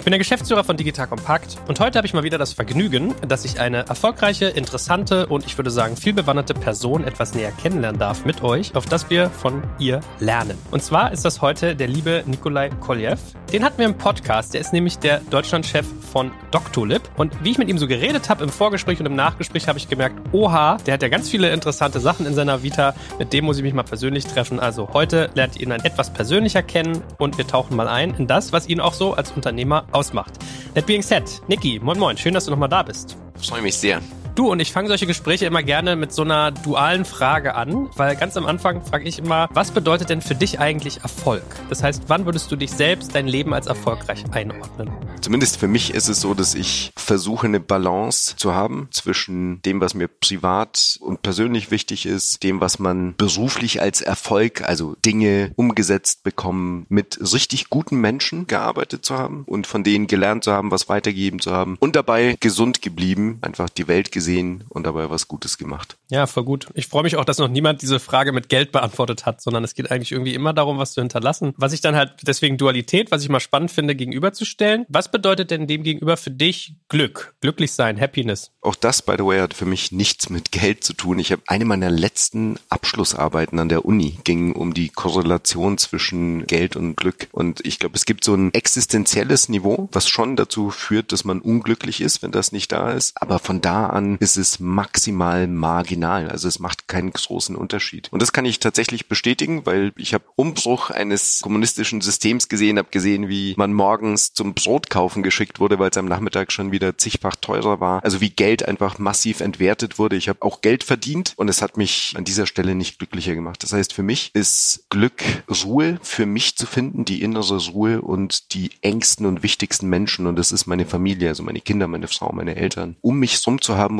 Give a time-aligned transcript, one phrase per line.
[0.00, 3.14] Ich bin der Geschäftsführer von Digital Compact und heute habe ich mal wieder das Vergnügen,
[3.28, 8.24] dass ich eine erfolgreiche, interessante und ich würde sagen vielbewanderte Person etwas näher kennenlernen darf
[8.24, 10.56] mit euch, auf das wir von ihr lernen.
[10.70, 13.18] Und zwar ist das heute der liebe Nikolai Koljew.
[13.52, 17.58] Den hatten wir im Podcast, der ist nämlich der Deutschlandchef von Doctolib und wie ich
[17.58, 20.94] mit ihm so geredet habe im Vorgespräch und im Nachgespräch habe ich gemerkt, oha, der
[20.94, 23.82] hat ja ganz viele interessante Sachen in seiner Vita, mit dem muss ich mich mal
[23.82, 24.60] persönlich treffen.
[24.60, 28.26] Also heute lernt ihr ihn ein etwas persönlicher kennen und wir tauchen mal ein in
[28.26, 30.34] das, was ihn auch so als Unternehmer ausmacht.
[30.74, 33.16] That being said, Niki, moin moin, schön, dass du nochmal da bist.
[33.40, 34.00] Freue mich sehr.
[34.40, 38.16] Du und ich fange solche Gespräche immer gerne mit so einer dualen Frage an, weil
[38.16, 41.42] ganz am Anfang frage ich immer, was bedeutet denn für dich eigentlich Erfolg?
[41.68, 44.90] Das heißt, wann würdest du dich selbst, dein Leben als erfolgreich einordnen?
[45.20, 49.82] Zumindest für mich ist es so, dass ich versuche, eine Balance zu haben zwischen dem,
[49.82, 55.52] was mir privat und persönlich wichtig ist, dem, was man beruflich als Erfolg, also Dinge
[55.56, 60.70] umgesetzt bekommen, mit richtig guten Menschen gearbeitet zu haben und von denen gelernt zu haben,
[60.70, 65.10] was weitergeben zu haben und dabei gesund geblieben, einfach die Welt gesehen gesehen und dabei
[65.10, 65.96] was Gutes gemacht.
[66.08, 66.66] Ja, voll gut.
[66.74, 69.74] Ich freue mich auch, dass noch niemand diese Frage mit Geld beantwortet hat, sondern es
[69.74, 71.52] geht eigentlich irgendwie immer darum, was zu hinterlassen.
[71.56, 74.86] Was ich dann halt deswegen Dualität, was ich mal spannend finde, gegenüberzustellen.
[74.88, 78.52] Was bedeutet denn dem gegenüber für dich Glück, glücklich sein, Happiness?
[78.60, 81.18] Auch das, by the way, hat für mich nichts mit Geld zu tun.
[81.18, 86.76] Ich habe eine meiner letzten Abschlussarbeiten an der Uni ging um die Korrelation zwischen Geld
[86.76, 87.28] und Glück.
[87.32, 91.40] Und ich glaube, es gibt so ein existenzielles Niveau, was schon dazu führt, dass man
[91.40, 93.20] unglücklich ist, wenn das nicht da ist.
[93.20, 96.28] Aber von da an ist es maximal marginal.
[96.30, 98.08] Also es macht keinen großen Unterschied.
[98.12, 102.90] Und das kann ich tatsächlich bestätigen, weil ich habe Umbruch eines kommunistischen Systems gesehen, habe
[102.90, 106.98] gesehen, wie man morgens zum Brot kaufen geschickt wurde, weil es am Nachmittag schon wieder
[106.98, 108.02] zigfach teurer war.
[108.04, 110.16] Also wie Geld einfach massiv entwertet wurde.
[110.16, 113.62] Ich habe auch Geld verdient und es hat mich an dieser Stelle nicht glücklicher gemacht.
[113.62, 115.22] Das heißt, für mich ist Glück
[115.64, 120.36] Ruhe für mich zu finden, die innere Ruhe und die engsten und wichtigsten Menschen und
[120.36, 123.76] das ist meine Familie, also meine Kinder, meine Frau, meine Eltern, um mich rum zu
[123.76, 123.99] haben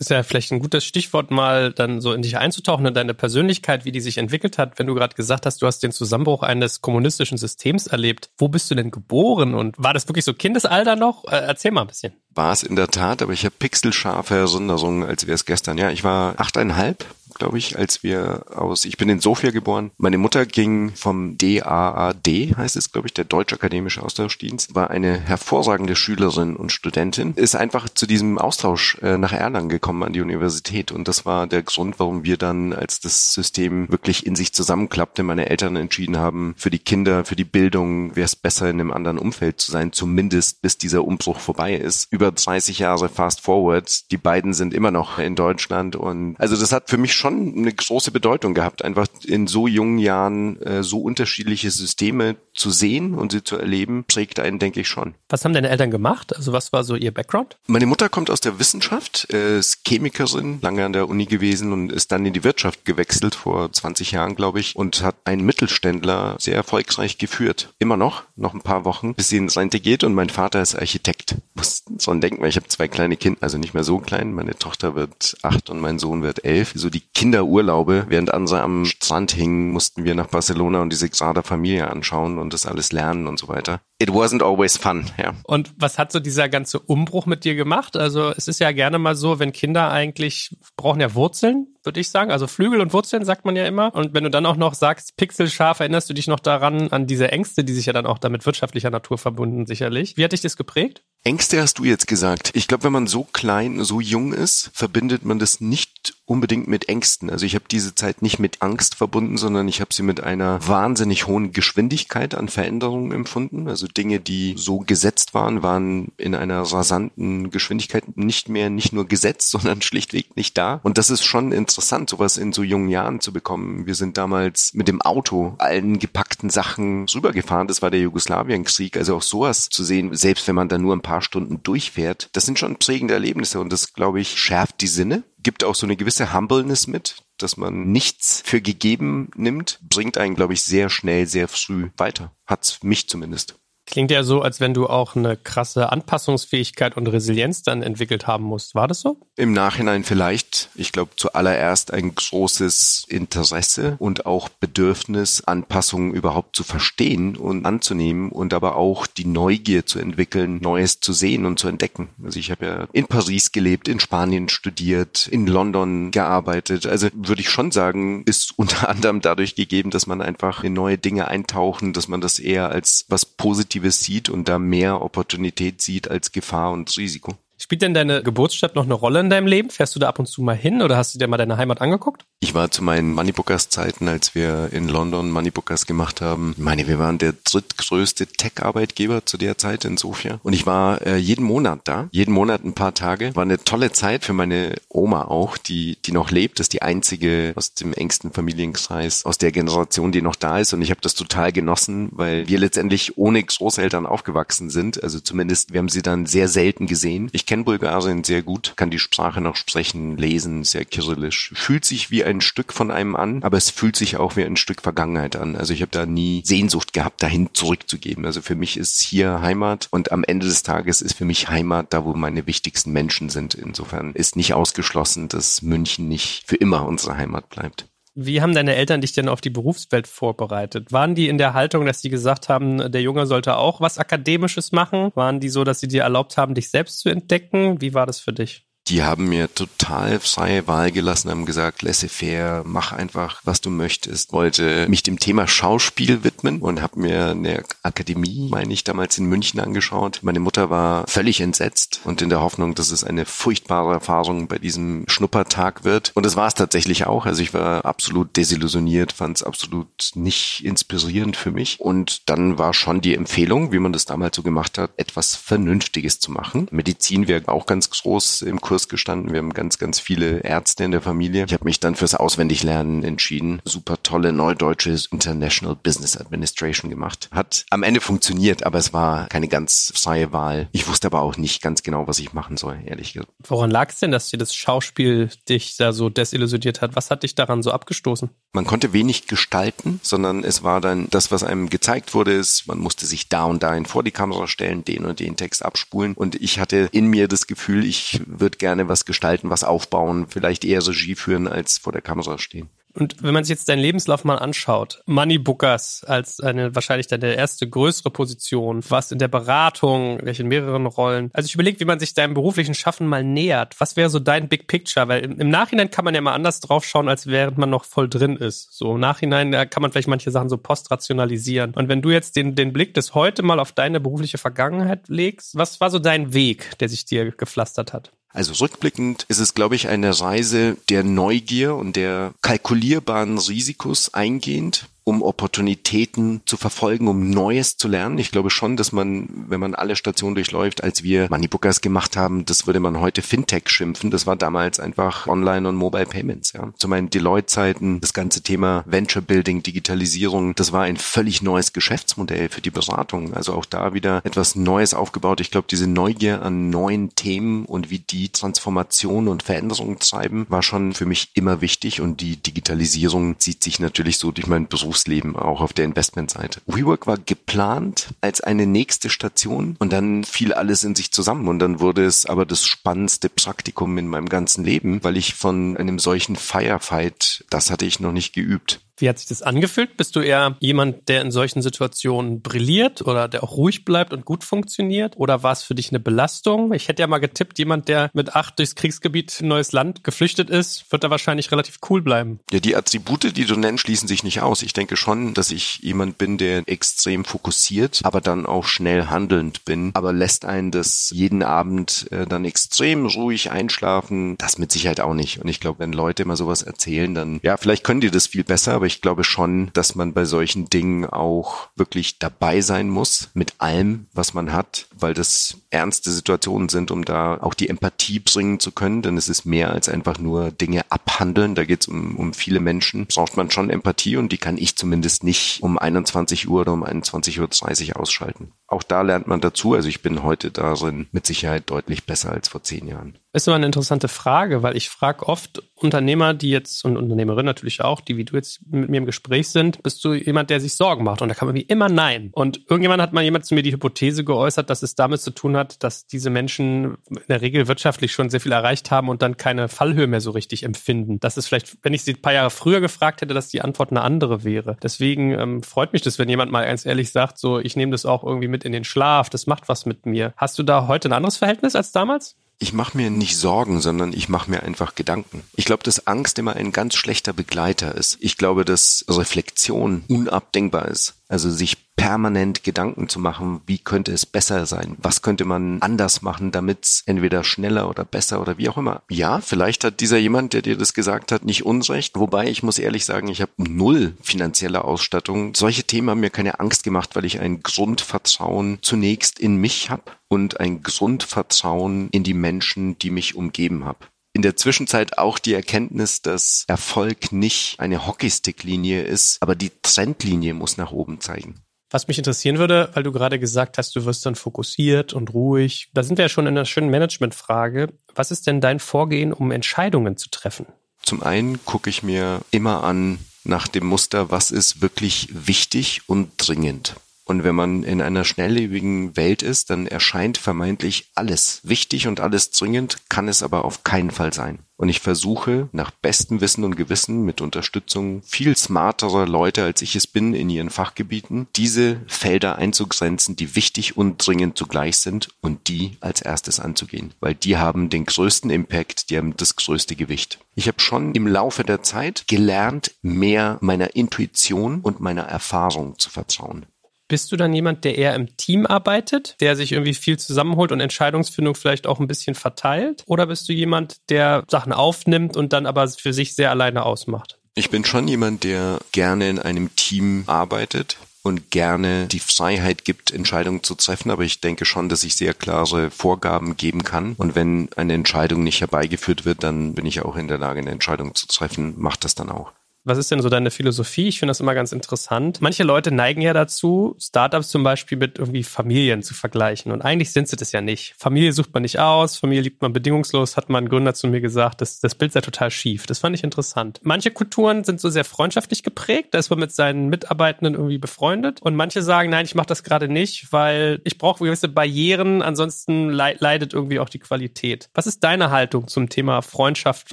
[0.00, 3.84] ist ja vielleicht ein gutes Stichwort, mal dann so in dich einzutauchen und deine Persönlichkeit,
[3.84, 4.78] wie die sich entwickelt hat.
[4.78, 8.30] Wenn du gerade gesagt hast, du hast den Zusammenbruch eines kommunistischen Systems erlebt.
[8.38, 11.24] Wo bist du denn geboren und war das wirklich so Kindesalter noch?
[11.24, 12.14] Äh, erzähl mal ein bisschen.
[12.30, 15.76] War es in der Tat, aber ich habe pixelscharfe Erinnerungen, als wäre es gestern.
[15.76, 17.04] Ja, ich war achteinhalb
[17.40, 19.90] glaube ich, als wir aus, ich bin in Sofia geboren.
[19.96, 25.18] Meine Mutter ging vom DAAD, heißt es, glaube ich, der Deutsche Akademische Austauschdienst, war eine
[25.18, 30.20] hervorragende Schülerin und Studentin, ist einfach zu diesem Austausch äh, nach Erlangen gekommen an die
[30.20, 30.92] Universität.
[30.92, 35.22] Und das war der Grund, warum wir dann, als das System wirklich in sich zusammenklappte,
[35.22, 38.92] meine Eltern entschieden haben, für die Kinder, für die Bildung wäre es besser, in einem
[38.92, 42.12] anderen Umfeld zu sein, zumindest bis dieser Umbruch vorbei ist.
[42.12, 46.72] Über 30 Jahre fast forward, die beiden sind immer noch in Deutschland und also das
[46.72, 51.00] hat für mich schon eine große Bedeutung gehabt, einfach in so jungen Jahren äh, so
[51.00, 55.14] unterschiedliche Systeme zu sehen und sie zu erleben, prägt einen, denke ich, schon.
[55.28, 56.36] Was haben deine Eltern gemacht?
[56.36, 57.56] Also was war so ihr Background?
[57.66, 61.90] Meine Mutter kommt aus der Wissenschaft, äh, ist Chemikerin, lange an der Uni gewesen und
[61.90, 66.36] ist dann in die Wirtschaft gewechselt vor 20 Jahren, glaube ich, und hat einen Mittelständler
[66.38, 67.72] sehr erfolgreich geführt.
[67.78, 70.74] Immer noch, noch ein paar Wochen, bis sie ins Rente geht und mein Vater ist
[70.74, 71.36] Architekt.
[71.54, 74.32] Muss so denken, weil ich habe zwei kleine Kinder, also nicht mehr so klein.
[74.32, 76.72] Meine Tochter wird acht und mein Sohn wird elf.
[76.74, 81.42] So die Kinderurlaube, während andere am Strand hingen, mussten wir nach Barcelona und diese Sagrada
[81.42, 83.82] Familie anschauen und das alles lernen und so weiter.
[84.00, 85.34] It wasn't always fun, ja.
[85.42, 87.94] Und was hat so dieser ganze Umbruch mit dir gemacht?
[87.94, 92.10] Also es ist ja gerne mal so, wenn Kinder eigentlich brauchen ja Wurzeln würde ich
[92.10, 92.30] sagen.
[92.30, 93.94] Also Flügel und Wurzeln sagt man ja immer.
[93.94, 97.30] Und wenn du dann auch noch sagst, pixelscharf, erinnerst du dich noch daran, an diese
[97.32, 100.16] Ängste, die sich ja dann auch damit wirtschaftlicher Natur verbunden, sicherlich.
[100.16, 101.02] Wie hat dich das geprägt?
[101.22, 102.50] Ängste hast du jetzt gesagt.
[102.54, 106.88] Ich glaube, wenn man so klein, so jung ist, verbindet man das nicht unbedingt mit
[106.88, 107.28] Ängsten.
[107.28, 110.66] Also ich habe diese Zeit nicht mit Angst verbunden, sondern ich habe sie mit einer
[110.66, 113.68] wahnsinnig hohen Geschwindigkeit an Veränderungen empfunden.
[113.68, 119.06] Also Dinge, die so gesetzt waren, waren in einer rasanten Geschwindigkeit nicht mehr nicht nur
[119.06, 120.80] gesetzt, sondern schlichtweg nicht da.
[120.84, 121.69] Und das ist schon interessant,
[122.08, 123.86] sowas in so jungen Jahren zu bekommen.
[123.86, 127.68] Wir sind damals mit dem Auto allen gepackten Sachen rübergefahren.
[127.68, 128.96] Das war der Jugoslawienkrieg.
[128.96, 132.46] Also auch sowas zu sehen, selbst wenn man da nur ein paar Stunden durchfährt, das
[132.46, 135.96] sind schon prägende Erlebnisse und das, glaube ich, schärft die Sinne gibt auch so eine
[135.96, 141.26] gewisse Humbleness mit, dass man nichts für gegeben nimmt, bringt einen, glaube ich, sehr schnell,
[141.26, 142.34] sehr früh weiter.
[142.46, 143.58] Hat's mich zumindest.
[143.90, 148.44] Klingt ja so, als wenn du auch eine krasse Anpassungsfähigkeit und Resilienz dann entwickelt haben
[148.44, 148.76] musst.
[148.76, 149.16] War das so?
[149.36, 150.68] Im Nachhinein vielleicht.
[150.76, 158.30] Ich glaube, zuallererst ein großes Interesse und auch Bedürfnis, Anpassungen überhaupt zu verstehen und anzunehmen
[158.30, 162.10] und aber auch die Neugier zu entwickeln, Neues zu sehen und zu entdecken.
[162.24, 166.86] Also ich habe ja in Paris gelebt, in Spanien studiert, in London gearbeitet.
[166.86, 170.96] Also würde ich schon sagen, ist unter anderem dadurch gegeben, dass man einfach in neue
[170.96, 175.80] Dinge eintauchen, dass man das eher als was Positives Positives sieht und da mehr Opportunität
[175.80, 177.34] sieht als Gefahr und Risiko.
[177.58, 179.70] Spielt denn deine Geburtsstadt noch eine Rolle in deinem Leben?
[179.70, 181.80] Fährst du da ab und zu mal hin oder hast du dir mal deine Heimat
[181.80, 182.24] angeguckt?
[182.42, 186.54] Ich war zu meinen Moneybookers-Zeiten, als wir in London Moneybookers gemacht haben.
[186.56, 190.40] Ich meine, wir waren der drittgrößte Tech-Arbeitgeber zu der Zeit in Sofia.
[190.42, 193.36] Und ich war äh, jeden Monat da, jeden Monat ein paar Tage.
[193.36, 196.58] War eine tolle Zeit für meine Oma auch, die, die noch lebt.
[196.58, 200.72] Das ist die einzige aus dem engsten Familienkreis, aus der Generation, die noch da ist.
[200.72, 205.02] Und ich habe das total genossen, weil wir letztendlich ohne Großeltern aufgewachsen sind.
[205.02, 207.28] Also zumindest, wir haben sie dann sehr selten gesehen.
[207.32, 211.52] Ich kenne Bulgarien sehr gut, kann die Sprache noch sprechen, lesen, sehr kyrillisch.
[211.54, 214.56] Fühlt sich wie ein Stück von einem an, aber es fühlt sich auch wie ein
[214.56, 215.56] Stück Vergangenheit an.
[215.56, 218.24] Also ich habe da nie Sehnsucht gehabt, dahin zurückzugeben.
[218.24, 221.92] Also für mich ist hier Heimat und am Ende des Tages ist für mich Heimat
[221.92, 223.54] da, wo meine wichtigsten Menschen sind.
[223.54, 227.86] Insofern ist nicht ausgeschlossen, dass München nicht für immer unsere Heimat bleibt.
[228.14, 230.92] Wie haben deine Eltern dich denn auf die Berufswelt vorbereitet?
[230.92, 234.72] Waren die in der Haltung, dass die gesagt haben, der Junge sollte auch was Akademisches
[234.72, 235.12] machen?
[235.14, 237.80] Waren die so, dass sie dir erlaubt haben, dich selbst zu entdecken?
[237.80, 238.66] Wie war das für dich?
[238.90, 244.32] Die haben mir total freie Wahl gelassen, haben gesagt, laissez-faire, mach einfach, was du möchtest.
[244.32, 249.26] Wollte mich dem Thema Schauspiel widmen und habe mir eine Akademie, meine ich, damals in
[249.26, 250.18] München angeschaut.
[250.22, 254.58] Meine Mutter war völlig entsetzt und in der Hoffnung, dass es eine furchtbare Erfahrung bei
[254.58, 256.10] diesem Schnuppertag wird.
[256.14, 257.26] Und das war es tatsächlich auch.
[257.26, 261.78] Also ich war absolut desillusioniert, fand es absolut nicht inspirierend für mich.
[261.78, 266.18] Und dann war schon die Empfehlung, wie man das damals so gemacht hat, etwas Vernünftiges
[266.18, 266.66] zu machen.
[266.72, 269.32] Medizin wäre auch ganz groß im Kurs Kurs gestanden.
[269.32, 271.44] Wir haben ganz, ganz viele Ärzte in der Familie.
[271.46, 273.60] Ich habe mich dann fürs Auswendiglernen entschieden.
[273.64, 277.28] Super tolle neudeutsche International Business Administration gemacht.
[277.30, 280.68] Hat am Ende funktioniert, aber es war keine ganz freie Wahl.
[280.72, 283.30] Ich wusste aber auch nicht ganz genau, was ich machen soll, ehrlich gesagt.
[283.46, 286.96] Woran lag es denn, dass dir das Schauspiel dich da so desillusioniert hat?
[286.96, 288.30] Was hat dich daran so abgestoßen?
[288.52, 292.78] Man konnte wenig gestalten, sondern es war dann das, was einem gezeigt wurde, ist, man
[292.78, 296.14] musste sich da und dahin vor die Kamera stellen, den und den Text abspulen.
[296.14, 300.64] Und ich hatte in mir das Gefühl, ich würde gerne was gestalten, was aufbauen, vielleicht
[300.64, 302.70] eher Regie führen, als vor der Kamera stehen.
[302.92, 307.34] Und wenn man sich jetzt deinen Lebenslauf mal anschaut, Money Bookers als eine wahrscheinlich deine
[307.34, 311.30] erste größere Position, was in der Beratung, welche in mehreren Rollen.
[311.32, 313.76] Also ich überlege, wie man sich deinem beruflichen Schaffen mal nähert.
[313.78, 315.06] Was wäre so dein Big Picture?
[315.06, 318.08] Weil im, Nachhinein kann man ja mal anders drauf schauen, als während man noch voll
[318.08, 318.72] drin ist.
[318.72, 321.74] So im Nachhinein kann man vielleicht manche Sachen so postrationalisieren.
[321.74, 325.56] Und wenn du jetzt den, den Blick des heute mal auf deine berufliche Vergangenheit legst,
[325.56, 328.10] was war so dein Weg, der sich dir gepflastert hat?
[328.32, 334.86] Also rückblickend ist es, glaube ich, eine Reise der Neugier und der kalkulierbaren Risikos eingehend
[335.04, 338.18] um Opportunitäten zu verfolgen, um Neues zu lernen.
[338.18, 342.44] Ich glaube schon, dass man, wenn man alle Stationen durchläuft, als wir Moneybookers gemacht haben,
[342.44, 344.10] das würde man heute Fintech schimpfen.
[344.10, 346.52] Das war damals einfach Online- und Mobile Payments.
[346.52, 346.72] Ja.
[346.76, 352.48] Zu meinen Deloitte-Zeiten, das ganze Thema Venture Building, Digitalisierung, das war ein völlig neues Geschäftsmodell
[352.48, 353.34] für die Beratung.
[353.34, 355.40] Also auch da wieder etwas Neues aufgebaut.
[355.40, 360.62] Ich glaube, diese Neugier an neuen Themen und wie die Transformation und Veränderung treiben, war
[360.62, 362.00] schon für mich immer wichtig.
[362.00, 366.60] Und die Digitalisierung zieht sich natürlich so durch meinen Berufs Berufsleben, auch auf der Investmentseite.
[366.66, 371.60] WeWork war geplant als eine nächste Station und dann fiel alles in sich zusammen und
[371.60, 376.00] dann wurde es aber das spannendste Praktikum in meinem ganzen Leben, weil ich von einem
[376.00, 378.80] solchen Firefight, das hatte ich noch nicht geübt.
[379.00, 379.96] Wie hat sich das angefühlt?
[379.96, 384.24] Bist du eher jemand, der in solchen Situationen brilliert oder der auch ruhig bleibt und
[384.24, 385.16] gut funktioniert?
[385.16, 386.72] Oder war es für dich eine Belastung?
[386.74, 390.50] Ich hätte ja mal getippt, jemand, der mit acht durchs Kriegsgebiet in neues Land geflüchtet
[390.50, 392.40] ist, wird da wahrscheinlich relativ cool bleiben.
[392.52, 394.62] Ja, die Attribute, die du nennst, schließen sich nicht aus.
[394.62, 399.64] Ich denke schon, dass ich jemand bin, der extrem fokussiert, aber dann auch schnell handelnd
[399.64, 399.92] bin.
[399.94, 404.36] Aber lässt einen das jeden Abend äh, dann extrem ruhig einschlafen?
[404.36, 405.40] Das mit Sicherheit auch nicht.
[405.40, 408.44] Und ich glaube, wenn Leute mal sowas erzählen, dann, ja, vielleicht können die das viel
[408.44, 413.30] besser, aber ich glaube schon, dass man bei solchen Dingen auch wirklich dabei sein muss
[413.34, 418.20] mit allem, was man hat, weil das ernste Situationen sind, um da auch die Empathie
[418.20, 421.54] bringen zu können, denn es ist mehr als einfach nur Dinge abhandeln.
[421.54, 423.06] Da geht es um, um viele Menschen.
[423.06, 426.84] Braucht man schon Empathie und die kann ich zumindest nicht um 21 Uhr oder um
[426.84, 428.52] 21.30 Uhr ausschalten.
[428.66, 429.74] Auch da lernt man dazu.
[429.74, 433.18] Also ich bin heute darin mit Sicherheit deutlich besser als vor zehn Jahren.
[433.32, 437.80] Ist immer eine interessante Frage, weil ich frage oft Unternehmer, die jetzt und Unternehmerinnen natürlich
[437.80, 440.74] auch, die wie du jetzt mit mir im Gespräch sind, bist du jemand, der sich
[440.74, 441.22] Sorgen macht?
[441.22, 442.30] Und da kann man wie immer nein.
[442.32, 445.56] Und irgendjemand hat mal jemand zu mir die Hypothese geäußert, dass es damit zu tun
[445.60, 449.36] hat, dass diese Menschen in der Regel wirtschaftlich schon sehr viel erreicht haben und dann
[449.36, 451.20] keine Fallhöhe mehr so richtig empfinden.
[451.20, 453.90] Das ist vielleicht, wenn ich sie ein paar Jahre früher gefragt hätte, dass die Antwort
[453.90, 454.76] eine andere wäre.
[454.82, 458.04] Deswegen ähm, freut mich das, wenn jemand mal ganz ehrlich sagt, so ich nehme das
[458.04, 460.32] auch irgendwie mit in den Schlaf, das macht was mit mir.
[460.36, 462.36] Hast du da heute ein anderes Verhältnis als damals?
[462.62, 465.42] ich mache mir nicht Sorgen, sondern ich mache mir einfach Gedanken.
[465.56, 468.18] Ich glaube, dass Angst immer ein ganz schlechter Begleiter ist.
[468.20, 471.14] Ich glaube, dass Reflexion unabdingbar ist.
[471.26, 474.96] Also sich permanent Gedanken zu machen, wie könnte es besser sein?
[475.02, 479.02] Was könnte man anders machen, damit es entweder schneller oder besser oder wie auch immer.
[479.10, 482.18] Ja, vielleicht hat dieser jemand, der dir das gesagt hat, nicht Unrecht.
[482.18, 485.54] Wobei ich muss ehrlich sagen, ich habe null finanzielle Ausstattung.
[485.54, 490.04] Solche Themen haben mir keine Angst gemacht, weil ich ein Grundvertrauen zunächst in mich habe
[490.28, 495.54] und ein Grundvertrauen in die Menschen, die mich umgeben habe in der Zwischenzeit auch die
[495.54, 501.56] Erkenntnis, dass Erfolg nicht eine Hockeystick-Linie ist, aber die Trendlinie muss nach oben zeigen.
[501.90, 505.90] Was mich interessieren würde, weil du gerade gesagt hast, du wirst dann fokussiert und ruhig.
[505.92, 507.92] Da sind wir ja schon in einer schönen Managementfrage.
[508.14, 510.66] Was ist denn dein Vorgehen, um Entscheidungen zu treffen?
[511.02, 516.30] Zum einen gucke ich mir immer an nach dem Muster, was ist wirklich wichtig und
[516.36, 516.94] dringend.
[517.30, 522.50] Und wenn man in einer schnelllebigen Welt ist, dann erscheint vermeintlich alles wichtig und alles
[522.50, 524.58] dringend, kann es aber auf keinen Fall sein.
[524.76, 529.94] Und ich versuche nach bestem Wissen und Gewissen mit Unterstützung viel smarterer Leute, als ich
[529.94, 535.68] es bin, in ihren Fachgebieten, diese Felder einzugrenzen, die wichtig und dringend zugleich sind und
[535.68, 540.40] die als erstes anzugehen, weil die haben den größten Impact, die haben das größte Gewicht.
[540.56, 546.10] Ich habe schon im Laufe der Zeit gelernt, mehr meiner Intuition und meiner Erfahrung zu
[546.10, 546.66] vertrauen.
[547.10, 550.78] Bist du dann jemand, der eher im Team arbeitet, der sich irgendwie viel zusammenholt und
[550.78, 553.02] Entscheidungsfindung vielleicht auch ein bisschen verteilt?
[553.06, 557.36] Oder bist du jemand, der Sachen aufnimmt und dann aber für sich sehr alleine ausmacht?
[557.56, 563.12] Ich bin schon jemand, der gerne in einem Team arbeitet und gerne die Freiheit gibt,
[563.12, 564.12] Entscheidungen zu treffen.
[564.12, 567.14] Aber ich denke schon, dass ich sehr klare Vorgaben geben kann.
[567.18, 570.70] Und wenn eine Entscheidung nicht herbeigeführt wird, dann bin ich auch in der Lage, eine
[570.70, 571.74] Entscheidung zu treffen.
[571.76, 572.52] Macht das dann auch.
[572.84, 574.08] Was ist denn so deine Philosophie?
[574.08, 575.42] Ich finde das immer ganz interessant.
[575.42, 579.70] Manche Leute neigen ja dazu, Startups zum Beispiel mit irgendwie Familien zu vergleichen.
[579.70, 580.94] Und eigentlich sind sie das ja nicht.
[580.96, 584.22] Familie sucht man nicht aus, Familie liebt man bedingungslos, hat mal ein Gründer zu mir
[584.22, 584.62] gesagt.
[584.62, 585.86] Das, das Bild sei total schief.
[585.86, 586.80] Das fand ich interessant.
[586.82, 591.42] Manche Kulturen sind so sehr freundschaftlich geprägt, da ist man mit seinen Mitarbeitenden irgendwie befreundet.
[591.42, 595.90] Und manche sagen, nein, ich mache das gerade nicht, weil ich brauche gewisse Barrieren, ansonsten
[595.90, 597.68] leidet irgendwie auch die Qualität.
[597.74, 599.92] Was ist deine Haltung zum Thema Freundschaft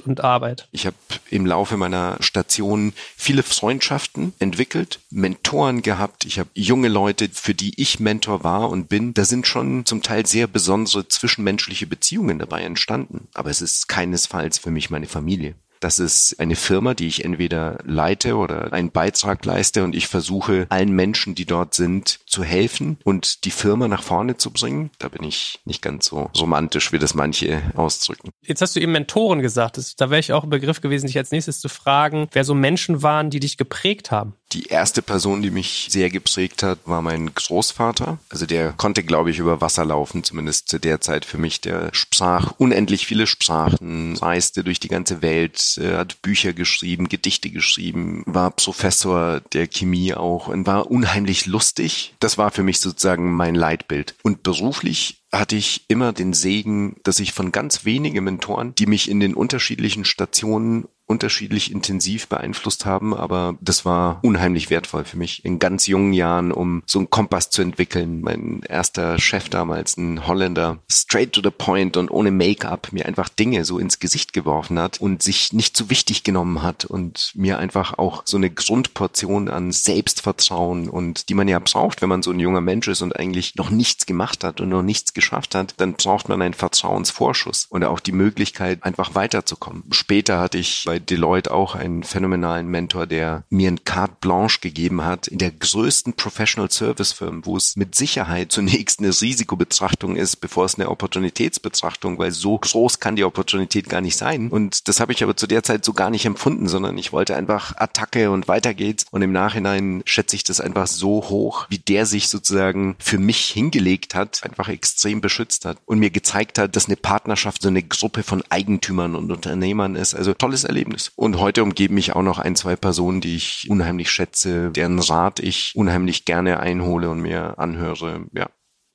[0.00, 0.68] und Arbeit?
[0.72, 0.96] Ich habe
[1.30, 6.24] im Laufe meiner Station schon viele Freundschaften entwickelt, Mentoren gehabt.
[6.24, 9.14] Ich habe junge Leute, für die ich Mentor war und bin.
[9.14, 13.28] Da sind schon zum Teil sehr besondere zwischenmenschliche Beziehungen dabei entstanden.
[13.34, 15.54] Aber es ist keinesfalls für mich meine Familie.
[15.80, 20.66] Das ist eine Firma, die ich entweder leite oder einen Beitrag leiste und ich versuche
[20.70, 24.90] allen Menschen, die dort sind, zu helfen und die Firma nach vorne zu bringen.
[24.98, 28.30] Da bin ich nicht ganz so romantisch, wie das manche ausdrücken.
[28.42, 29.76] Jetzt hast du eben Mentoren gesagt.
[29.76, 32.54] Das, da wäre ich auch im Begriff gewesen, dich als nächstes zu fragen, wer so
[32.54, 34.34] Menschen waren, die dich geprägt haben.
[34.52, 38.18] Die erste Person, die mich sehr geprägt hat, war mein Großvater.
[38.30, 41.60] Also der konnte, glaube ich, über Wasser laufen, zumindest zu der Zeit für mich.
[41.60, 47.50] Der sprach unendlich viele Sprachen, reiste durch die ganze Welt, äh, hat Bücher geschrieben, Gedichte
[47.50, 52.14] geschrieben, war Professor der Chemie auch und war unheimlich lustig.
[52.20, 54.14] Das war für mich sozusagen mein Leitbild.
[54.22, 59.10] Und beruflich hatte ich immer den Segen, dass ich von ganz wenigen Mentoren, die mich
[59.10, 65.44] in den unterschiedlichen Stationen unterschiedlich intensiv beeinflusst haben, aber das war unheimlich wertvoll für mich
[65.44, 68.20] in ganz jungen Jahren, um so einen Kompass zu entwickeln.
[68.20, 73.30] Mein erster Chef damals, ein Holländer, straight to the point und ohne Make-up mir einfach
[73.30, 77.58] Dinge so ins Gesicht geworfen hat und sich nicht zu wichtig genommen hat und mir
[77.58, 82.32] einfach auch so eine Grundportion an Selbstvertrauen und die man ja braucht, wenn man so
[82.32, 85.72] ein junger Mensch ist und eigentlich noch nichts gemacht hat und noch nichts geschafft hat,
[85.78, 89.84] dann braucht man einen Vertrauensvorschuss und auch die Möglichkeit, einfach weiterzukommen.
[89.90, 95.04] Später hatte ich bei Deloitte auch einen phänomenalen Mentor, der mir ein Carte Blanche gegeben
[95.04, 100.36] hat in der größten Professional Service Firm, wo es mit Sicherheit zunächst eine Risikobetrachtung ist,
[100.36, 104.48] bevor es eine Opportunitätsbetrachtung, weil so groß kann die Opportunität gar nicht sein.
[104.48, 107.36] Und das habe ich aber zu der Zeit so gar nicht empfunden, sondern ich wollte
[107.36, 109.06] einfach Attacke und weiter geht's.
[109.10, 113.46] Und im Nachhinein schätze ich das einfach so hoch, wie der sich sozusagen für mich
[113.46, 117.82] hingelegt hat, einfach extrem beschützt hat und mir gezeigt hat, dass eine Partnerschaft so eine
[117.82, 120.14] Gruppe von Eigentümern und Unternehmern ist.
[120.14, 121.12] Also tolles Erlebnis.
[121.16, 125.40] Und heute umgeben mich auch noch ein, zwei Personen, die ich unheimlich schätze, deren Rat
[125.40, 128.26] ich unheimlich gerne einhole und mir anhöre.
[128.32, 128.48] Ja,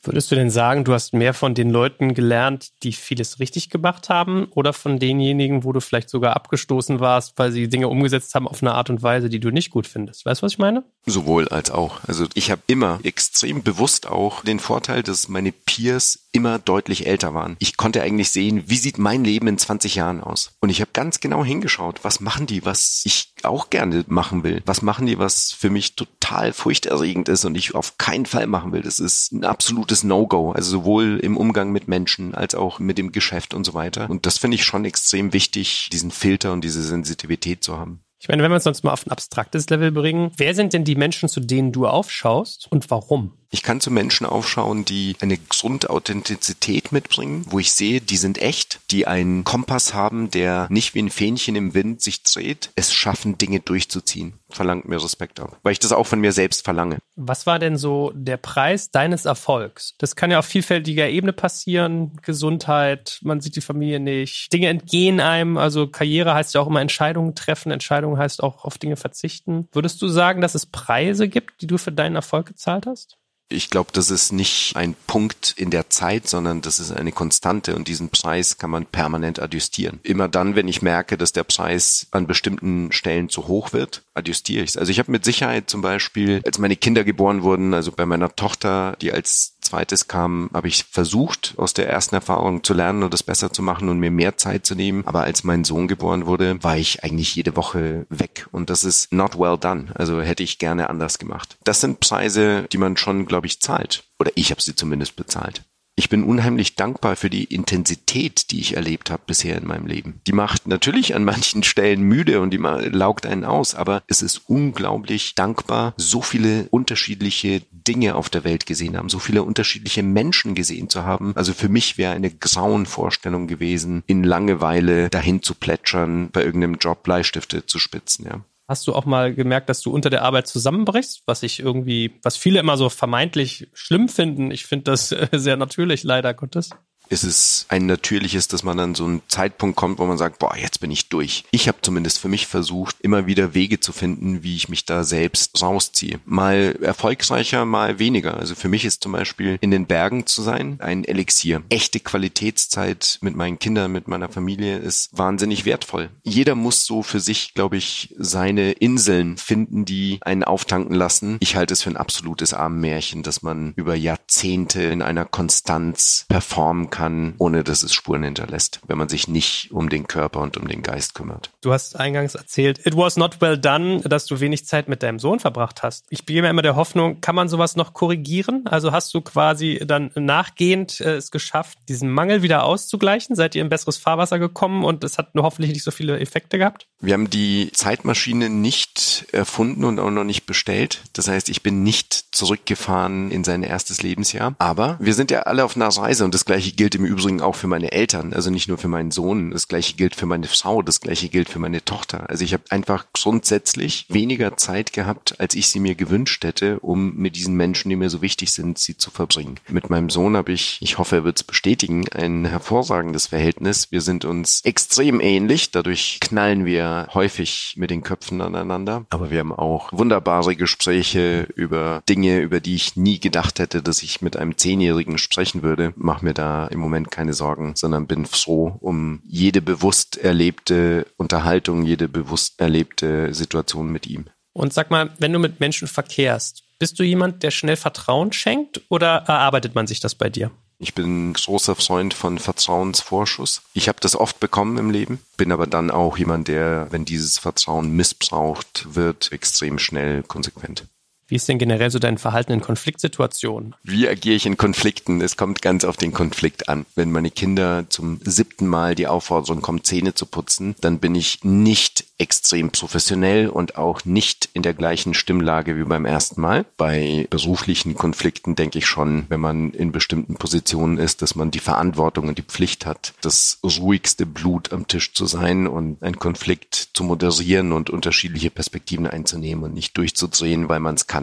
[0.03, 4.09] Würdest du denn sagen, du hast mehr von den Leuten gelernt, die vieles richtig gemacht
[4.09, 8.47] haben oder von denjenigen, wo du vielleicht sogar abgestoßen warst, weil sie Dinge umgesetzt haben
[8.47, 10.25] auf eine Art und Weise, die du nicht gut findest?
[10.25, 10.83] Weißt du, was ich meine?
[11.05, 12.03] Sowohl als auch.
[12.05, 17.33] Also ich habe immer extrem bewusst auch den Vorteil, dass meine Peers immer deutlich älter
[17.33, 17.55] waren.
[17.59, 20.51] Ich konnte eigentlich sehen, wie sieht mein Leben in 20 Jahren aus.
[20.59, 24.61] Und ich habe ganz genau hingeschaut, was machen die, was ich auch gerne machen will.
[24.65, 28.71] Was machen die, was für mich total furchterregend ist und ich auf keinen Fall machen
[28.71, 28.81] will.
[28.81, 30.51] Das ist ein absolutes No-Go.
[30.51, 34.09] Also sowohl im Umgang mit Menschen als auch mit dem Geschäft und so weiter.
[34.09, 38.01] Und das finde ich schon extrem wichtig, diesen Filter und diese Sensitivität zu haben.
[38.23, 40.85] Ich meine, wenn wir uns sonst mal auf ein abstraktes Level bringen, wer sind denn
[40.85, 43.33] die Menschen, zu denen du aufschaust und warum?
[43.53, 48.79] Ich kann zu Menschen aufschauen, die eine Grundauthentizität mitbringen, wo ich sehe, die sind echt,
[48.89, 53.37] die einen Kompass haben, der nicht wie ein Fähnchen im Wind sich dreht, es schaffen,
[53.37, 54.33] Dinge durchzuziehen.
[54.49, 56.97] Verlangt mir Respekt ab, weil ich das auch von mir selbst verlange.
[57.15, 59.93] Was war denn so der Preis deines Erfolgs?
[59.99, 62.13] Das kann ja auf vielfältiger Ebene passieren.
[62.23, 65.57] Gesundheit, man sieht die Familie nicht, Dinge entgehen einem.
[65.57, 67.71] Also Karriere heißt ja auch immer Entscheidungen treffen.
[67.71, 69.67] Entscheidungen heißt auch auf Dinge verzichten.
[69.73, 73.17] Würdest du sagen, dass es Preise gibt, die du für deinen Erfolg gezahlt hast?
[73.49, 77.75] Ich glaube, das ist nicht ein Punkt in der Zeit, sondern das ist eine Konstante
[77.75, 79.99] und diesen Preis kann man permanent adjustieren.
[80.03, 84.63] Immer dann, wenn ich merke, dass der Preis an bestimmten Stellen zu hoch wird, adjustiere
[84.63, 84.77] ich es.
[84.77, 88.35] Also ich habe mit Sicherheit zum Beispiel, als meine Kinder geboren wurden, also bei meiner
[88.35, 93.13] Tochter, die als zweites kam, habe ich versucht, aus der ersten Erfahrung zu lernen und
[93.13, 95.03] das besser zu machen und mir mehr Zeit zu nehmen.
[95.05, 99.11] Aber als mein Sohn geboren wurde, war ich eigentlich jede Woche weg und das ist
[99.11, 99.87] not well done.
[99.95, 101.57] Also hätte ich gerne anders gemacht.
[101.63, 104.03] Das sind Preise, die man schon, glaube ich, zahlt.
[104.19, 105.63] Oder ich habe sie zumindest bezahlt.
[105.95, 110.21] Ich bin unheimlich dankbar für die Intensität, die ich erlebt habe bisher in meinem Leben.
[110.25, 114.49] Die macht natürlich an manchen Stellen müde und die laugt einen aus, aber es ist
[114.49, 120.55] unglaublich dankbar, so viele unterschiedliche Dinge auf der Welt gesehen haben, so viele unterschiedliche Menschen
[120.55, 121.33] gesehen zu haben.
[121.35, 126.75] Also für mich wäre eine grauen Vorstellung gewesen, in Langeweile dahin zu plätschern, bei irgendeinem
[126.75, 128.41] Job Bleistifte zu spitzen, ja.
[128.67, 132.37] Hast du auch mal gemerkt, dass du unter der Arbeit zusammenbrichst, was ich irgendwie, was
[132.37, 134.51] viele immer so vermeintlich schlimm finden?
[134.51, 136.69] Ich finde das sehr natürlich, leider Gottes
[137.13, 140.57] ist es ein natürliches, dass man an so einen Zeitpunkt kommt, wo man sagt, boah,
[140.57, 141.45] jetzt bin ich durch.
[141.51, 145.03] Ich habe zumindest für mich versucht, immer wieder Wege zu finden, wie ich mich da
[145.03, 146.19] selbst rausziehe.
[146.25, 148.37] Mal erfolgreicher, mal weniger.
[148.37, 151.61] Also für mich ist zum Beispiel in den Bergen zu sein ein Elixier.
[151.69, 156.09] Echte Qualitätszeit mit meinen Kindern, mit meiner Familie ist wahnsinnig wertvoll.
[156.23, 161.37] Jeder muss so für sich, glaube ich, seine Inseln finden, die einen auftanken lassen.
[161.41, 166.89] Ich halte es für ein absolutes Armmärchen, dass man über Jahrzehnte in einer Konstanz performen
[166.89, 170.55] kann kann, ohne dass es Spuren hinterlässt, wenn man sich nicht um den Körper und
[170.55, 171.51] um den Geist kümmert.
[171.59, 175.19] Du hast eingangs erzählt, it was not well done, dass du wenig Zeit mit deinem
[175.19, 176.05] Sohn verbracht hast.
[176.09, 178.65] Ich bin mir immer der Hoffnung, kann man sowas noch korrigieren?
[178.67, 183.35] Also hast du quasi dann nachgehend äh, es geschafft, diesen Mangel wieder auszugleichen?
[183.35, 186.57] Seid ihr in besseres Fahrwasser gekommen und es hat nur hoffentlich nicht so viele Effekte
[186.57, 186.87] gehabt?
[187.01, 191.01] Wir haben die Zeitmaschine nicht erfunden und auch noch nicht bestellt.
[191.11, 194.55] Das heißt, ich bin nicht zurückgefahren in sein erstes Lebensjahr.
[194.57, 197.39] Aber wir sind ja alle auf einer Reise und das gleiche gilt gilt im Übrigen
[197.39, 199.51] auch für meine Eltern, also nicht nur für meinen Sohn.
[199.51, 202.29] Das gleiche gilt für meine Frau, das gleiche gilt für meine Tochter.
[202.29, 207.15] Also ich habe einfach grundsätzlich weniger Zeit gehabt, als ich sie mir gewünscht hätte, um
[207.15, 209.61] mit diesen Menschen, die mir so wichtig sind, sie zu verbringen.
[209.69, 213.89] Mit meinem Sohn habe ich, ich hoffe, er wird es bestätigen, ein hervorragendes Verhältnis.
[213.89, 219.05] Wir sind uns extrem ähnlich, dadurch knallen wir häufig mit den Köpfen aneinander.
[219.09, 224.03] Aber wir haben auch wunderbare Gespräche über Dinge, über die ich nie gedacht hätte, dass
[224.03, 225.93] ich mit einem Zehnjährigen sprechen würde.
[225.95, 231.83] Mach mir da im Moment keine Sorgen, sondern bin froh um jede bewusst erlebte Unterhaltung,
[231.83, 234.25] jede bewusst erlebte Situation mit ihm.
[234.53, 238.81] Und sag mal, wenn du mit Menschen verkehrst, bist du jemand, der schnell Vertrauen schenkt
[238.89, 240.51] oder erarbeitet man sich das bei dir?
[240.79, 243.61] Ich bin ein großer Freund von Vertrauensvorschuss.
[243.73, 247.39] Ich habe das oft bekommen im Leben, bin aber dann auch jemand, der, wenn dieses
[247.39, 250.85] Vertrauen missbraucht wird, extrem schnell konsequent.
[251.33, 253.73] Wie ist denn generell so dein Verhalten in Konfliktsituationen?
[253.81, 255.19] Wie agiere ich in Konflikten?
[255.19, 256.85] Es kommt ganz auf den Konflikt an.
[256.93, 261.43] Wenn meine Kinder zum siebten Mal die Aufforderung kommen, Zähne zu putzen, dann bin ich
[261.43, 266.65] nicht extrem professionell und auch nicht in der gleichen Stimmlage wie beim ersten Mal.
[266.77, 271.59] Bei beruflichen Konflikten denke ich schon, wenn man in bestimmten Positionen ist, dass man die
[271.59, 276.89] Verantwortung und die Pflicht hat, das ruhigste Blut am Tisch zu sein und einen Konflikt
[276.93, 281.22] zu moderieren und unterschiedliche Perspektiven einzunehmen und nicht durchzudrehen, weil man es kann.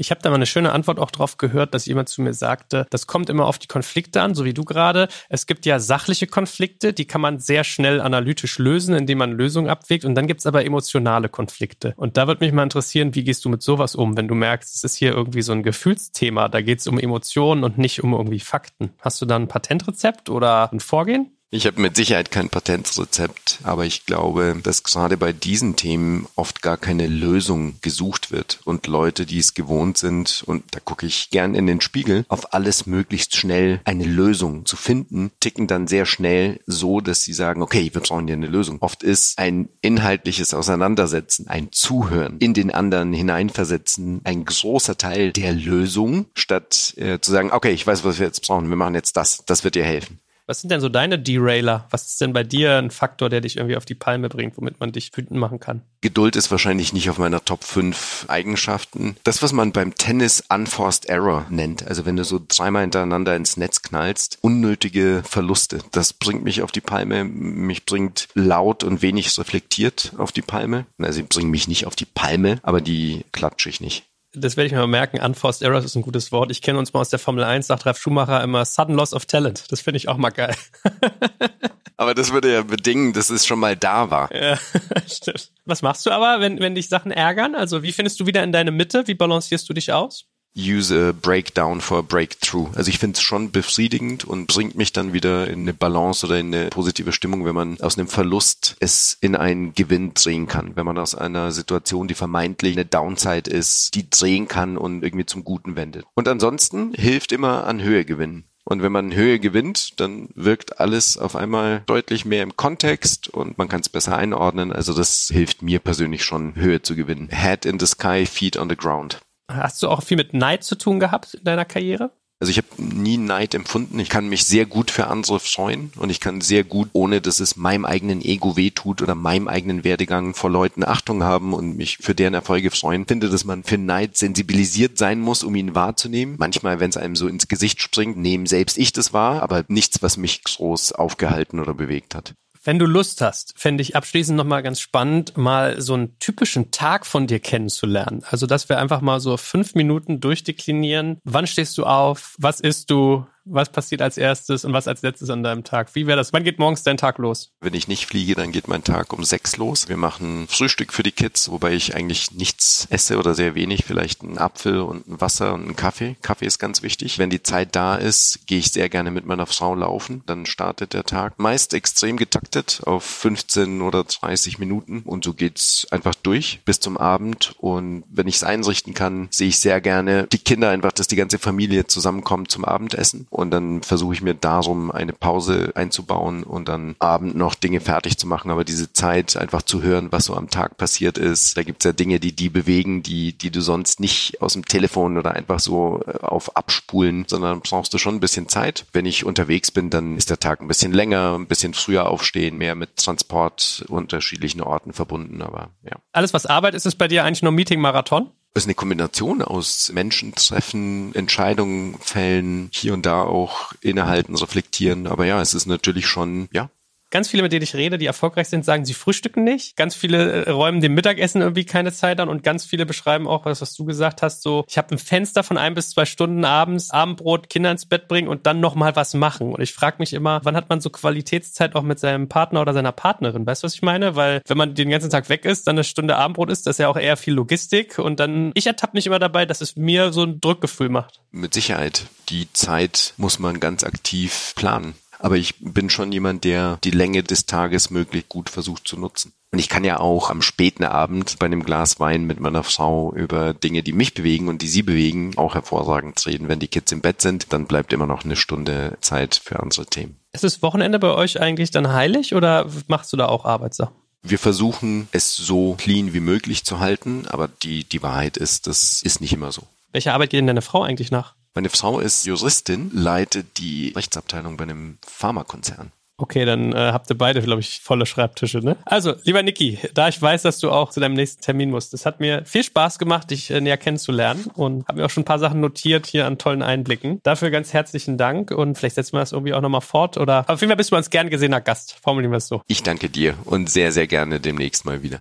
[0.00, 2.86] Ich habe da mal eine schöne Antwort auch drauf gehört, dass jemand zu mir sagte,
[2.90, 5.08] das kommt immer auf die Konflikte an, so wie du gerade.
[5.28, 9.68] Es gibt ja sachliche Konflikte, die kann man sehr schnell analytisch lösen, indem man Lösungen
[9.68, 10.04] abwägt.
[10.04, 11.94] Und dann gibt's aber emotionale Konflikte.
[11.96, 14.72] Und da würde mich mal interessieren, wie gehst du mit sowas um, wenn du merkst,
[14.72, 18.38] es ist hier irgendwie so ein Gefühlsthema, da geht's um Emotionen und nicht um irgendwie
[18.38, 18.90] Fakten.
[19.00, 21.37] Hast du da ein Patentrezept oder ein Vorgehen?
[21.50, 26.60] Ich habe mit Sicherheit kein Patentrezept, aber ich glaube, dass gerade bei diesen Themen oft
[26.60, 31.30] gar keine Lösung gesucht wird und Leute, die es gewohnt sind, und da gucke ich
[31.30, 36.04] gern in den Spiegel, auf alles möglichst schnell eine Lösung zu finden, ticken dann sehr
[36.04, 38.76] schnell so, dass sie sagen, okay, wir brauchen hier eine Lösung.
[38.82, 45.54] Oft ist ein inhaltliches Auseinandersetzen, ein Zuhören, in den anderen hineinversetzen, ein großer Teil der
[45.54, 49.16] Lösung, statt äh, zu sagen, okay, ich weiß, was wir jetzt brauchen, wir machen jetzt
[49.16, 50.20] das, das wird dir helfen.
[50.48, 51.86] Was sind denn so deine Derailer?
[51.90, 54.80] Was ist denn bei dir ein Faktor, der dich irgendwie auf die Palme bringt, womit
[54.80, 55.82] man dich wütend machen kann?
[56.00, 59.18] Geduld ist wahrscheinlich nicht auf meiner Top 5 Eigenschaften.
[59.24, 63.58] Das, was man beim Tennis Unforced Error nennt, also wenn du so dreimal hintereinander ins
[63.58, 67.24] Netz knallst, unnötige Verluste, das bringt mich auf die Palme.
[67.24, 70.86] Mich bringt laut und wenig reflektiert auf die Palme.
[70.96, 74.66] Also, sie bringen mich nicht auf die Palme, aber die klatsche ich nicht das werde
[74.66, 76.50] ich mir mal merken, Unforced Errors ist ein gutes Wort.
[76.50, 79.26] Ich kenne uns mal aus der Formel 1, sagt Ralf Schumacher immer Sudden Loss of
[79.26, 79.70] Talent.
[79.70, 80.54] Das finde ich auch mal geil.
[81.96, 84.34] aber das würde ja bedingen, dass es schon mal da war.
[84.34, 84.58] Ja,
[85.06, 85.50] stimmt.
[85.64, 87.54] Was machst du aber, wenn, wenn dich Sachen ärgern?
[87.54, 89.06] Also wie findest du wieder in deine Mitte?
[89.06, 90.26] Wie balancierst du dich aus?
[90.58, 92.68] Use a breakdown for a breakthrough.
[92.74, 96.38] Also ich finde es schon befriedigend und bringt mich dann wieder in eine Balance oder
[96.38, 100.74] in eine positive Stimmung, wenn man aus einem Verlust es in einen Gewinn drehen kann.
[100.74, 105.26] Wenn man aus einer Situation, die vermeintlich eine Downside ist, die drehen kann und irgendwie
[105.26, 106.04] zum Guten wendet.
[106.14, 108.44] Und ansonsten hilft immer an Höhe gewinnen.
[108.64, 113.56] Und wenn man Höhe gewinnt, dann wirkt alles auf einmal deutlich mehr im Kontext und
[113.56, 114.72] man kann es besser einordnen.
[114.72, 117.30] Also das hilft mir persönlich schon, Höhe zu gewinnen.
[117.30, 119.20] Head in the sky, feet on the ground.
[119.48, 122.10] Hast du auch viel mit Neid zu tun gehabt in deiner Karriere?
[122.40, 123.98] Also ich habe nie Neid empfunden.
[123.98, 127.40] Ich kann mich sehr gut für andere freuen und ich kann sehr gut, ohne dass
[127.40, 131.98] es meinem eigenen Ego wehtut oder meinem eigenen Werdegang vor Leuten Achtung haben und mich
[131.98, 133.06] für deren Erfolge freuen.
[133.06, 136.36] Finde, dass man für Neid sensibilisiert sein muss, um ihn wahrzunehmen.
[136.38, 140.00] Manchmal, wenn es einem so ins Gesicht springt, nehme selbst ich das wahr, aber nichts,
[140.02, 142.34] was mich groß aufgehalten oder bewegt hat.
[142.62, 147.06] Wenn du Lust hast, fände ich abschließend nochmal ganz spannend, mal so einen typischen Tag
[147.06, 148.22] von dir kennenzulernen.
[148.28, 151.18] Also, dass wir einfach mal so fünf Minuten durchdeklinieren.
[151.24, 152.34] Wann stehst du auf?
[152.38, 153.26] Was isst du?
[153.50, 155.94] Was passiert als erstes und was als letztes an deinem Tag?
[155.94, 156.32] Wie wäre das?
[156.32, 157.52] Wann geht morgens dein Tag los?
[157.60, 159.88] Wenn ich nicht fliege, dann geht mein Tag um sechs los.
[159.88, 164.22] Wir machen Frühstück für die Kids, wobei ich eigentlich nichts esse oder sehr wenig, vielleicht
[164.22, 166.16] einen Apfel und ein Wasser und einen Kaffee.
[166.22, 167.18] Kaffee ist ganz wichtig.
[167.18, 170.22] Wenn die Zeit da ist, gehe ich sehr gerne mit meiner Frau laufen.
[170.26, 171.38] Dann startet der Tag.
[171.38, 176.96] Meist extrem getaktet auf 15 oder 30 Minuten und so geht's einfach durch bis zum
[176.96, 177.54] Abend.
[177.58, 181.16] Und wenn ich es einrichten kann, sehe ich sehr gerne die Kinder einfach, dass die
[181.16, 186.68] ganze Familie zusammenkommt zum Abendessen und dann versuche ich mir darum eine Pause einzubauen und
[186.68, 188.50] dann Abend noch Dinge fertig zu machen.
[188.50, 191.84] Aber diese Zeit einfach zu hören, was so am Tag passiert ist, da gibt es
[191.84, 195.60] ja Dinge, die die bewegen, die, die du sonst nicht aus dem Telefon oder einfach
[195.60, 198.86] so äh, auf abspulen, sondern brauchst du schon ein bisschen Zeit.
[198.92, 202.58] Wenn ich unterwegs bin, dann ist der Tag ein bisschen länger, ein bisschen früher aufstehen,
[202.58, 205.96] mehr mit Transport unterschiedlichen Orten verbunden, aber ja.
[206.12, 208.30] Alles, was Arbeit ist, ist bei dir eigentlich nur Meeting-Marathon?
[208.54, 215.06] Ist eine Kombination aus Menschen treffen, Entscheidungen fällen, hier und da auch innehalten, reflektieren.
[215.06, 216.68] Aber ja, es ist natürlich schon, ja,
[217.10, 219.76] Ganz viele, mit denen ich rede, die erfolgreich sind, sagen, sie frühstücken nicht.
[219.76, 223.46] Ganz viele äh, räumen dem Mittagessen irgendwie keine Zeit an und ganz viele beschreiben auch,
[223.46, 226.44] was, was du gesagt hast, so, ich habe ein Fenster von ein bis zwei Stunden
[226.44, 229.54] abends, Abendbrot, Kinder ins Bett bringen und dann nochmal was machen.
[229.54, 232.74] Und ich frage mich immer, wann hat man so Qualitätszeit auch mit seinem Partner oder
[232.74, 233.46] seiner Partnerin?
[233.46, 234.14] Weißt du, was ich meine?
[234.14, 236.80] Weil wenn man den ganzen Tag weg ist, dann eine Stunde Abendbrot ist, das ist
[236.80, 240.12] ja auch eher viel Logistik und dann, ich ertappe mich immer dabei, dass es mir
[240.12, 241.20] so ein Drückgefühl macht.
[241.32, 242.06] Mit Sicherheit.
[242.28, 244.94] Die Zeit muss man ganz aktiv planen.
[245.18, 249.32] Aber ich bin schon jemand, der die Länge des Tages möglichst gut versucht zu nutzen.
[249.50, 253.14] Und ich kann ja auch am späten Abend bei einem Glas Wein mit meiner Frau
[253.14, 256.48] über Dinge, die mich bewegen und die sie bewegen, auch hervorragend reden.
[256.48, 259.86] Wenn die Kids im Bett sind, dann bleibt immer noch eine Stunde Zeit für unsere
[259.86, 260.16] Themen.
[260.32, 263.94] Ist das Wochenende bei euch eigentlich dann heilig oder machst du da auch Arbeitssachen?
[264.22, 269.00] Wir versuchen es so clean wie möglich zu halten, aber die, die Wahrheit ist, das
[269.02, 269.62] ist nicht immer so.
[269.92, 271.34] Welche Arbeit geht denn deine Frau eigentlich nach?
[271.54, 275.92] Meine Frau ist Juristin, leitet die Rechtsabteilung bei einem Pharmakonzern.
[276.20, 278.76] Okay, dann äh, habt ihr beide, glaube ich, volle Schreibtische, ne?
[278.84, 282.06] Also, lieber Niki, da ich weiß, dass du auch zu deinem nächsten Termin musst, es
[282.06, 285.26] hat mir viel Spaß gemacht, dich äh, näher kennenzulernen und habe mir auch schon ein
[285.26, 287.20] paar Sachen notiert hier an tollen Einblicken.
[287.22, 290.60] Dafür ganz herzlichen Dank und vielleicht setzen wir das irgendwie auch nochmal fort oder auf
[290.60, 291.96] jeden Fall bist du als gern gesehener Gast.
[292.02, 292.62] Formulieren wir es so.
[292.66, 295.20] Ich danke dir und sehr, sehr gerne demnächst mal wieder.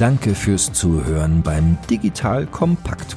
[0.00, 3.16] Danke fürs Zuhören beim Digital Kompakt